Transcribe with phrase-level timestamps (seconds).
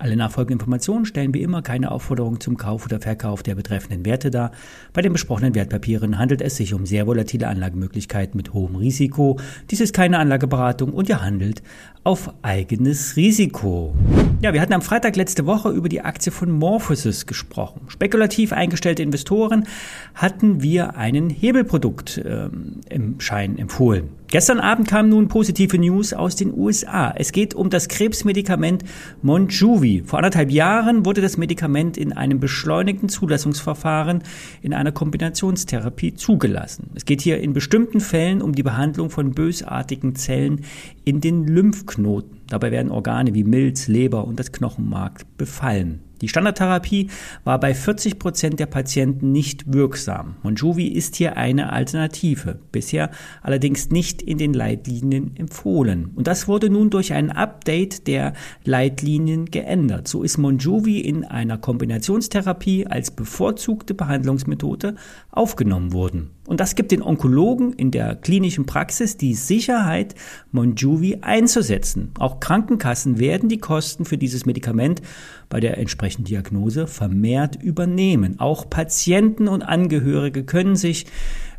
[0.00, 4.30] Alle nachfolgenden Informationen stellen wie immer keine Aufforderung zum Kauf oder Verkauf der betreffenden Werte
[4.30, 4.50] dar.
[4.94, 9.38] Bei den besprochenen Wertpapieren handelt es sich um sehr volatile Anlagemöglichkeiten mit hohem Risiko.
[9.70, 11.62] Dies ist keine Anlageberatung und ihr handelt
[12.02, 13.94] auf eigenes Risiko.
[14.42, 17.82] Ja, wir hatten am Freitag letzte Woche über die Aktie von Morphosis gesprochen.
[17.88, 19.66] Spekulativ eingestellte Investoren
[20.14, 24.08] hatten wir einen Hebelprodukt ähm, im Schein empfohlen.
[24.28, 27.12] Gestern Abend kam nun positive News aus den USA.
[27.14, 28.82] Es geht um das Krebsmedikament
[29.20, 30.04] Monjuvi.
[30.06, 34.22] Vor anderthalb Jahren wurde das Medikament in einem beschleunigten Zulassungsverfahren
[34.62, 36.90] in einer Kombinationstherapie zugelassen.
[36.94, 40.64] Es geht hier in bestimmten Fällen um die Behandlung von bösartigen Zellen
[41.04, 42.39] in den Lymphknoten.
[42.50, 46.00] Dabei werden Organe wie Milz, Leber und das Knochenmark befallen.
[46.20, 47.08] Die Standardtherapie
[47.44, 50.36] war bei 40 Prozent der Patienten nicht wirksam.
[50.42, 56.10] Monjuvi ist hier eine Alternative, bisher allerdings nicht in den Leitlinien empfohlen.
[56.14, 60.08] Und das wurde nun durch ein Update der Leitlinien geändert.
[60.08, 64.96] So ist Monjuvi in einer Kombinationstherapie als bevorzugte Behandlungsmethode
[65.30, 66.30] aufgenommen worden.
[66.50, 70.16] Und das gibt den Onkologen in der klinischen Praxis die Sicherheit,
[70.50, 72.10] Monjuvi einzusetzen.
[72.18, 75.00] Auch Krankenkassen werden die Kosten für dieses Medikament
[75.48, 78.40] bei der entsprechenden Diagnose vermehrt übernehmen.
[78.40, 81.06] Auch Patienten und Angehörige können sich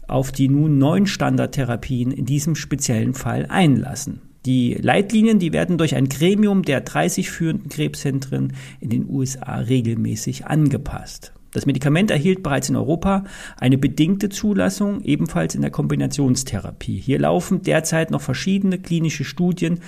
[0.09, 4.19] auf die nun neuen Standardtherapien in diesem speziellen Fall einlassen.
[4.45, 10.47] Die Leitlinien, die werden durch ein Gremium der 30 führenden Krebszentren in den USA regelmäßig
[10.47, 11.31] angepasst.
[11.53, 13.25] Das Medikament erhielt bereits in Europa
[13.57, 16.97] eine bedingte Zulassung, ebenfalls in der Kombinationstherapie.
[16.97, 19.79] Hier laufen derzeit noch verschiedene klinische Studien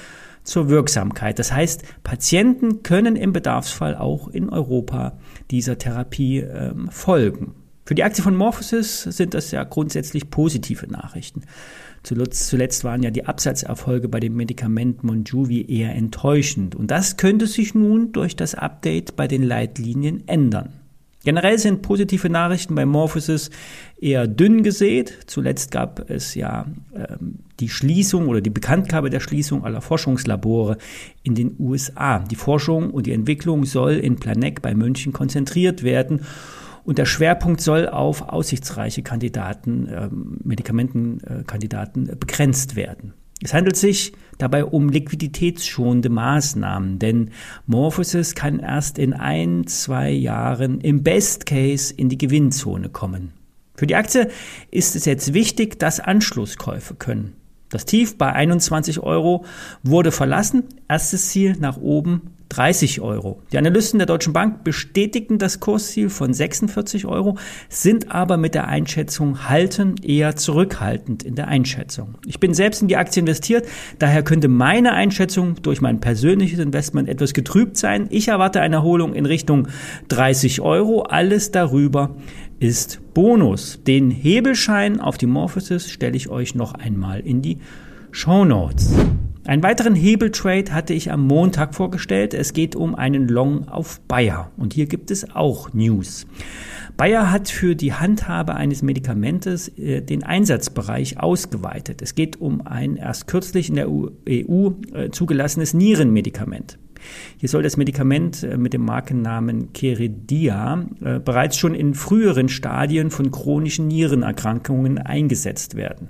[0.44, 1.40] zur Wirksamkeit.
[1.40, 5.14] Das heißt, Patienten können im Bedarfsfall auch in Europa
[5.52, 7.56] dieser Therapie ähm, folgen.
[7.86, 11.44] Für die Aktie von Morphosis sind das ja grundsätzlich positive Nachrichten.
[12.02, 16.76] Zuletzt, zuletzt waren ja die Absatzerfolge bei dem Medikament Monjuvi eher enttäuschend.
[16.76, 20.74] Und das könnte sich nun durch das Update bei den Leitlinien ändern.
[21.24, 23.50] Generell sind positive Nachrichten bei Morphosis
[24.00, 25.20] eher dünn gesät.
[25.26, 30.78] Zuletzt gab es ja ähm, die Schließung oder die Bekanntgabe der Schließung aller Forschungslabore
[31.24, 32.20] in den USA.
[32.20, 36.22] Die Forschung und die Entwicklung soll in Planegg bei München konzentriert werden.
[36.84, 40.10] Und der Schwerpunkt soll auf aussichtsreiche Kandidaten, äh,
[40.44, 43.14] Medikamentenkandidaten äh, begrenzt werden.
[43.42, 47.32] Es handelt sich dabei um liquiditätsschonende Maßnahmen, denn
[47.66, 53.34] Morphosis kann erst in ein, zwei Jahren im Best Case in die Gewinnzone kommen.
[53.76, 54.30] Für die Aktie
[54.70, 57.36] ist es jetzt wichtig, dass Anschlusskäufe können.
[57.70, 59.46] Das Tief bei 21 Euro
[59.82, 60.66] wurde verlassen.
[60.88, 63.42] Erstes Ziel nach oben 30 Euro.
[63.52, 67.38] Die Analysten der Deutschen Bank bestätigten das Kursziel von 46 Euro,
[67.70, 72.16] sind aber mit der Einschätzung halten eher zurückhaltend in der Einschätzung.
[72.26, 73.68] Ich bin selbst in die Aktie investiert,
[74.00, 78.08] daher könnte meine Einschätzung durch mein persönliches Investment etwas getrübt sein.
[78.10, 79.68] Ich erwarte eine Erholung in Richtung
[80.10, 81.04] 30 Euro.
[81.04, 82.16] Alles darüber
[82.60, 83.80] ist Bonus.
[83.86, 87.58] Den Hebelschein auf die Morphosis stelle ich euch noch einmal in die
[88.12, 88.94] Show Notes.
[89.46, 92.34] Einen weiteren Hebeltrade hatte ich am Montag vorgestellt.
[92.34, 94.52] Es geht um einen Long auf Bayer.
[94.56, 96.26] Und hier gibt es auch News.
[96.96, 102.02] Bayer hat für die Handhabe eines Medikamentes äh, den Einsatzbereich ausgeweitet.
[102.02, 106.78] Es geht um ein erst kürzlich in der EU äh, zugelassenes Nierenmedikament.
[107.38, 113.12] Hier soll das Medikament äh, mit dem Markennamen Keridia äh, bereits schon in früheren Stadien
[113.12, 116.08] von chronischen Nierenerkrankungen eingesetzt werden.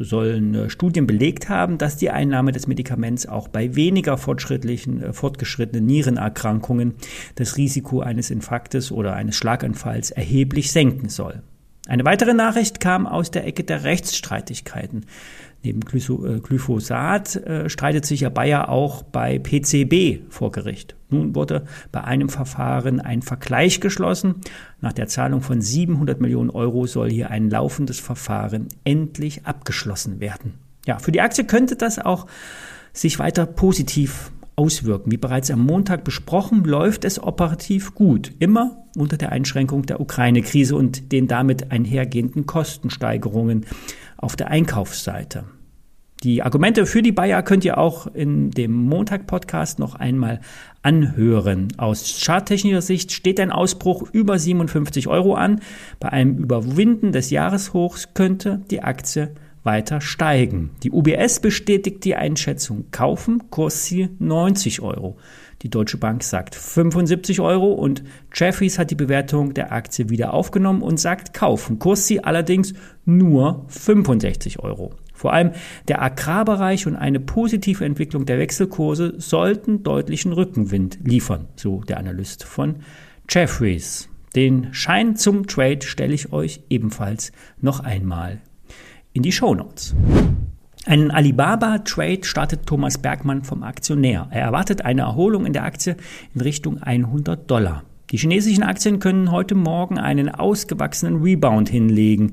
[0.00, 5.02] So sollen äh, Studien belegt haben, dass die Einnahme des Medikaments auch bei weniger fortschrittlichen,
[5.02, 6.94] äh, fortgeschrittenen Nierenerkrankungen
[7.34, 11.42] das Risiko eines Infarktes oder eines Schlaganfalls erheblich senken soll.
[11.90, 15.06] Eine weitere Nachricht kam aus der Ecke der Rechtsstreitigkeiten.
[15.64, 20.94] Neben äh, Glyphosat äh, streitet sich ja Bayer auch bei PCB vor Gericht.
[21.08, 24.36] Nun wurde bei einem Verfahren ein Vergleich geschlossen.
[24.80, 30.54] Nach der Zahlung von 700 Millionen Euro soll hier ein laufendes Verfahren endlich abgeschlossen werden.
[30.86, 32.28] Ja, für die Aktie könnte das auch
[32.92, 35.10] sich weiter positiv auswirken.
[35.10, 40.76] Wie bereits am Montag besprochen, läuft es operativ gut, immer unter der Einschränkung der Ukraine-Krise
[40.76, 43.66] und den damit einhergehenden Kostensteigerungen
[44.16, 45.44] auf der Einkaufsseite.
[46.22, 50.40] Die Argumente für die Bayer könnt ihr auch in dem Montag-Podcast noch einmal
[50.82, 51.68] anhören.
[51.78, 55.60] Aus charttechnischer Sicht steht ein Ausbruch über 57 Euro an.
[55.98, 60.70] Bei einem Überwinden des Jahreshochs könnte die Aktie weiter steigen.
[60.82, 65.18] Die UBS bestätigt die Einschätzung kaufen, Kursziel 90 Euro.
[65.62, 68.02] Die Deutsche Bank sagt 75 Euro und
[68.34, 72.72] Jeffries hat die Bewertung der Aktie wieder aufgenommen und sagt kaufen, Kursziel allerdings
[73.04, 74.94] nur 65 Euro.
[75.12, 75.52] Vor allem
[75.88, 82.44] der Agrarbereich und eine positive Entwicklung der Wechselkurse sollten deutlichen Rückenwind liefern, so der Analyst
[82.44, 82.76] von
[83.28, 84.08] Jeffries.
[84.34, 88.40] Den Schein zum Trade stelle ich euch ebenfalls noch einmal
[89.12, 89.94] in die Show Notes.
[90.86, 94.28] Einen Alibaba-Trade startet Thomas Bergmann vom Aktionär.
[94.30, 95.96] Er erwartet eine Erholung in der Aktie
[96.34, 97.84] in Richtung 100 Dollar.
[98.10, 102.32] Die chinesischen Aktien können heute Morgen einen ausgewachsenen Rebound hinlegen.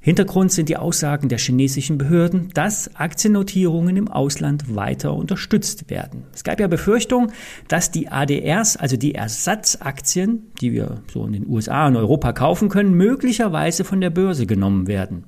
[0.00, 6.24] Hintergrund sind die Aussagen der chinesischen Behörden, dass Aktiennotierungen im Ausland weiter unterstützt werden.
[6.32, 7.32] Es gab ja Befürchtungen,
[7.66, 12.68] dass die ADRs, also die Ersatzaktien, die wir so in den USA und Europa kaufen
[12.68, 15.24] können, möglicherweise von der Börse genommen werden.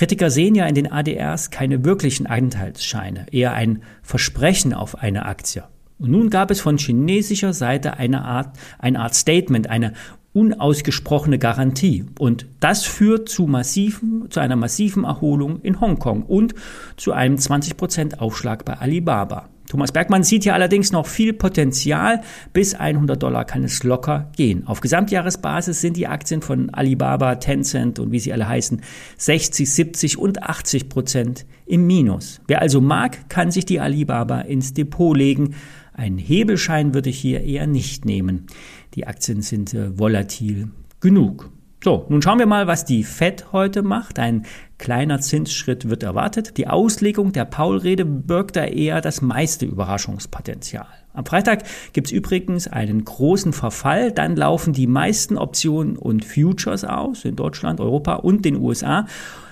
[0.00, 5.64] Kritiker sehen ja in den ADRs keine wirklichen Anteilsscheine, eher ein Versprechen auf eine Aktie.
[5.98, 9.92] Und nun gab es von chinesischer Seite eine Art, eine Art Statement, eine
[10.32, 12.06] unausgesprochene Garantie.
[12.18, 16.54] Und das führt zu massiven, zu einer massiven Erholung in Hongkong und
[16.96, 19.50] zu einem 20% Aufschlag bei Alibaba.
[19.70, 22.22] Thomas Bergmann sieht hier allerdings noch viel Potenzial.
[22.52, 24.66] Bis 100 Dollar kann es locker gehen.
[24.66, 28.82] Auf Gesamtjahresbasis sind die Aktien von Alibaba, Tencent und wie sie alle heißen
[29.18, 32.40] 60, 70 und 80 Prozent im Minus.
[32.48, 35.54] Wer also mag, kann sich die Alibaba ins Depot legen.
[35.92, 38.48] Ein Hebelschein würde ich hier eher nicht nehmen.
[38.94, 41.48] Die Aktien sind äh, volatil genug.
[41.84, 44.18] So, nun schauen wir mal, was die Fed heute macht.
[44.18, 44.46] Ein
[44.80, 46.56] kleiner Zinsschritt wird erwartet.
[46.56, 50.88] Die Auslegung der Paul-Rede birgt da eher das meiste Überraschungspotenzial.
[51.12, 54.10] Am Freitag gibt's übrigens einen großen Verfall.
[54.10, 59.06] Dann laufen die meisten Optionen und Futures aus in Deutschland, Europa und den USA.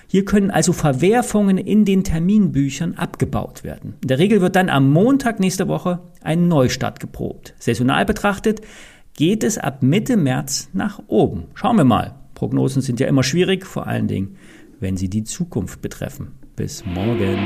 [0.07, 3.93] Hier können also Verwerfungen in den Terminbüchern abgebaut werden.
[4.01, 7.53] In der Regel wird dann am Montag nächste Woche ein Neustart geprobt.
[7.59, 8.61] Saisonal betrachtet
[9.13, 11.43] geht es ab Mitte März nach oben.
[11.53, 12.15] Schauen wir mal.
[12.33, 14.37] Prognosen sind ja immer schwierig, vor allen Dingen,
[14.79, 16.33] wenn sie die Zukunft betreffen.
[16.55, 17.37] Bis morgen.